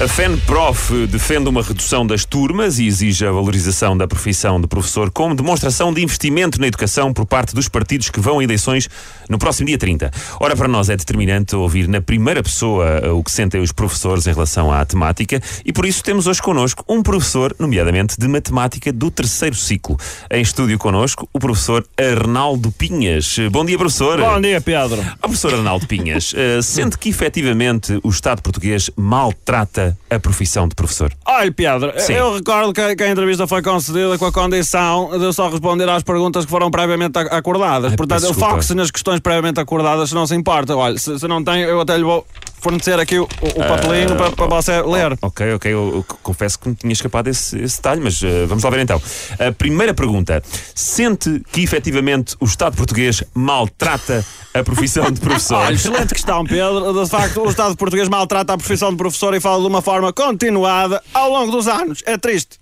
[0.00, 5.10] A FENPROF defende uma redução das turmas e exige a valorização da profissão de professor
[5.10, 8.88] como demonstração de investimento na educação por parte dos partidos que vão a eleições
[9.28, 10.10] no próximo dia 30.
[10.40, 14.26] Ora, para nós é determinante ouvir na primeira pessoa eh, o que sentem os professores
[14.26, 18.90] em relação à temática e por isso temos hoje connosco um professor, nomeadamente de matemática
[18.92, 19.98] do terceiro ciclo.
[20.30, 23.36] Em estúdio connosco, o professor Arnaldo Pinhas.
[23.50, 24.18] Bom dia, professor.
[24.18, 25.02] Bom dia, Pedro.
[25.02, 30.74] Ah, professor Arnaldo Pinhas, eh, sente que efetivamente o Estado português maltrata a profissão de
[30.74, 31.12] professor?
[31.26, 32.12] Olha, Pedro, Sim.
[32.14, 35.88] eu recordo que, que a entrevista foi concedida com a condição de eu só responder
[35.88, 37.92] às perguntas que foram previamente ac- acordadas.
[37.92, 40.76] Ai, Portanto, foco-se nas questões previamente acordadas, se não se importa.
[40.76, 42.26] Olha, se, se não tem, eu até lhe vou
[42.62, 45.18] fornecer aqui o, o papelinho para, para você ler.
[45.20, 48.62] Ok, ok, eu, eu confesso que me tinha escapado esse, esse detalhe, mas eh, vamos
[48.62, 49.02] lá ver então.
[49.38, 50.42] A primeira pergunta:
[50.74, 55.56] sente que efetivamente o Estado português maltrata a profissão de professor?
[55.56, 57.02] Olha, excelente questão, Pedro.
[57.02, 60.12] De facto, o Estado português maltrata a profissão de professor e fala de uma forma
[60.12, 62.02] continuada ao longo dos anos.
[62.06, 62.61] É triste.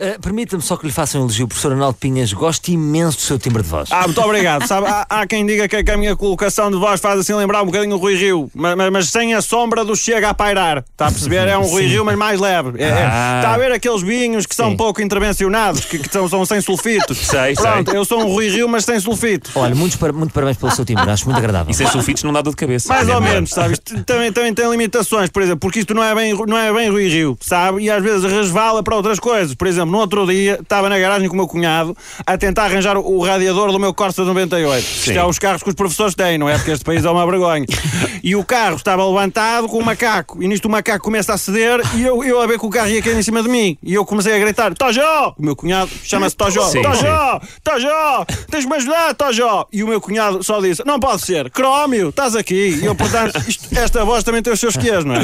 [0.00, 1.44] Uh, Permita-me só que lhe faça um elogio.
[1.44, 3.90] O professor Arnaldo Pinhas gosta imenso do seu timbre de voz.
[3.92, 4.66] Ah, muito obrigado.
[4.66, 7.62] Sabe, há, há quem diga que, que a minha colocação de voz faz assim lembrar
[7.62, 10.78] um bocadinho o Rui Rio, mas, mas- mas sem a sombra do Chega a pairar.
[10.90, 11.46] Está a perceber?
[11.48, 12.82] É um Rui Rio, mas mais leve.
[12.82, 13.40] É- é- Ah.
[13.40, 14.76] Está a ver aqueles vinhos que são Sim.
[14.76, 17.18] pouco intervencionados, que, que são, são sem sulfitos.
[17.26, 17.54] Sei, sei.
[17.56, 19.50] Pronto, eu sou um Rui Rio, mas sem sulfito.
[19.54, 21.08] Olha, muitos par- muito parabéns pelo seu timbre.
[21.10, 21.70] Acho muito agradável.
[21.70, 22.88] E sem sulfitos não dá dor de cabeça.
[22.88, 23.78] Mais É ou menos, sabes?
[24.06, 27.08] Também, também tem limitações, por exemplo, porque isto não é, bem, não é bem Rui
[27.08, 27.82] Rio, sabe?
[27.82, 29.54] E às vezes resvala para outras coisas.
[29.54, 31.96] Por exemplo, no outro dia estava na garagem com o meu cunhado
[32.26, 34.82] a tentar arranjar o, o radiador do meu Corsa 98.
[34.84, 36.56] Isto é os carros que os professores têm, não é?
[36.56, 37.66] Porque este país é uma vergonha.
[38.22, 40.42] E o carro estava levantado com o macaco.
[40.42, 42.90] E nisto o macaco começa a ceder e eu, eu a ver que o carro
[42.90, 43.78] ia cair em cima de mim.
[43.82, 45.34] E eu comecei a gritar: Tojó!
[45.38, 46.68] O meu cunhado chama-se Tojó.
[46.68, 47.40] Sim, Tojó!
[47.64, 48.26] Tojó!
[48.50, 49.66] Tens de me ajudar, Tojó!
[49.72, 52.78] E o meu cunhado só disse: Não pode ser, Crómio, estás aqui.
[52.82, 55.20] E eu, portanto, isto- esta voz também tem os seus quês, não é?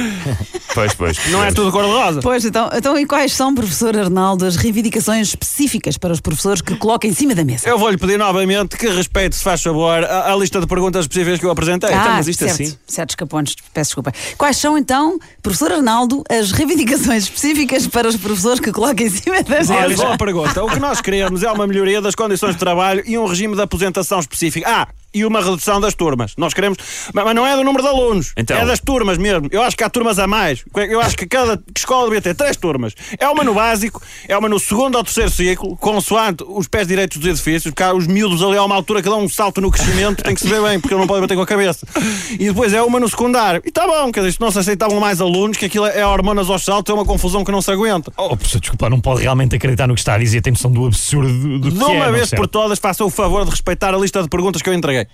[0.73, 1.19] Pois, pois.
[1.31, 2.21] Não é tudo cor-de-rosa.
[2.23, 6.75] Pois, então, então, e quais são, professor Arnaldo, as reivindicações específicas para os professores que
[6.77, 7.69] coloca em cima da mesa?
[7.69, 11.39] Eu vou-lhe pedir novamente que respeite, se faz favor, a, a lista de perguntas específicas
[11.39, 11.91] que eu apresentei.
[11.91, 12.79] então, ah, mas isto certo, assim?
[12.87, 14.13] certo, escapontes, peço desculpa.
[14.39, 19.43] Quais são, então, professor Arnaldo, as reivindicações específicas para os professores que coloca em cima
[19.43, 20.05] da Olha, mesa?
[20.05, 20.65] boa pergunta.
[20.65, 23.63] O que nós queremos é uma melhoria das condições de trabalho e um regime de
[23.63, 24.67] aposentação específico.
[24.69, 26.35] Ah, e uma redução das turmas.
[26.37, 26.77] Nós queremos.
[27.15, 28.33] Mas não é do número de alunos.
[28.37, 28.59] Então?
[28.59, 29.49] É das turmas mesmo.
[29.51, 30.63] Eu acho que há turmas a mais.
[30.75, 32.93] Eu acho que cada escola devia ter três turmas.
[33.19, 37.17] É uma no básico, é uma no segundo ou terceiro ciclo, consoante os pés direitos
[37.17, 39.71] dos edifícios, porque há os miúdos ali a uma altura que dão um salto no
[39.71, 41.87] crescimento, tem que se ver bem, porque eu não podem bater com a cabeça.
[42.33, 43.63] E depois é uma no secundário.
[43.65, 46.51] E está bom, quer dizer, se não se aceitavam mais alunos, que aquilo é hormonas
[46.51, 48.13] aos saltos, é uma confusão que não se aguenta.
[48.19, 50.85] Oh, professor, desculpa, não pode realmente acreditar no que está a dizer, tem noção do
[50.87, 53.51] absurdo do, do De que é, uma não vez por todas, faça o favor de
[53.51, 55.06] respeitar a lista de perguntas que eu entreguei.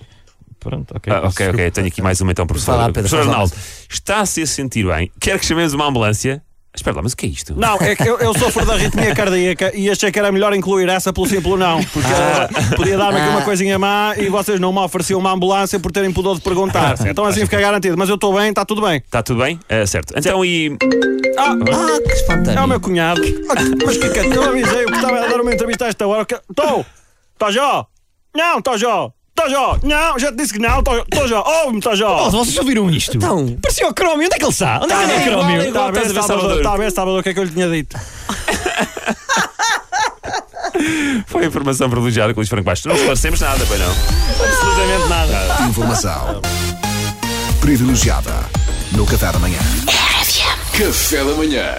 [0.60, 1.12] Pronto, ok.
[1.12, 1.70] Ah, ok, ok.
[1.72, 2.76] Tenho aqui mais uma então, professor.
[2.76, 3.20] Lá, Pedro, professor.
[3.28, 3.53] Arnaldo,
[3.91, 5.10] está-se a sentir bem?
[5.20, 6.41] Quer que chamemos uma ambulância?
[6.75, 7.54] Espera lá, mas o que é isto?
[7.54, 10.88] Não, é que eu, eu sofro da arritmia cardíaca e achei que era melhor incluir
[10.88, 14.72] essa pelo simples não, porque eh, podia dar-me aqui uma coisinha má e vocês não
[14.72, 16.94] me ofereciam uma ambulância por terem pudor de perguntar.
[17.06, 17.98] Então assim fica garantido.
[17.98, 18.97] Mas eu estou bem, está tudo bem.
[19.04, 19.60] Está tudo bem?
[19.69, 20.14] Ah, certo.
[20.16, 20.75] Então e.
[21.36, 22.58] Ah, Ah, que espontâneo.
[22.58, 23.20] é o meu cunhado.
[23.50, 23.54] Ah,
[23.84, 26.26] Mas que que Eu avisei, eu que estava a dar uma entrevista a esta hora.
[26.48, 26.86] Estou!
[27.36, 27.86] Tojó!
[28.34, 29.12] Não, Tojó!
[29.34, 29.78] Tojó!
[29.82, 30.82] Não, já te disse que não!
[30.82, 31.43] Tojó!
[31.47, 32.31] Ouve-me, Oh, Tojó!
[32.31, 33.16] vocês ouviram isto?
[33.16, 33.56] Então.
[33.60, 34.81] Parecia o Crómio, onde é que ele está?
[34.82, 35.62] Onde é que Tá anda o bem, Crómio?
[35.69, 37.34] igual, Está a ver, estás a ver, Salvador, está a ver, Salvador, o que é
[37.34, 37.97] que eu lhe tinha dito?
[41.26, 42.87] Foi a informação privilegiada com o Luís Franco Bastos.
[42.88, 43.91] Não esclarecemos nada, pois não.
[43.91, 45.62] Absolutamente nada.
[45.69, 46.41] Informação
[47.60, 48.32] privilegiada
[48.93, 49.59] no Café da manhã.
[50.76, 51.75] Café da manhã.